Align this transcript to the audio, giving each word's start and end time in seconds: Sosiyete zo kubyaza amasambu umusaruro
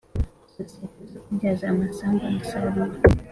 Sosiyete 0.53 1.01
zo 1.11 1.19
kubyaza 1.23 1.63
amasambu 1.73 2.23
umusaruro 2.29 2.83